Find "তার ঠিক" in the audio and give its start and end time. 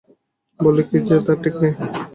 1.25-1.53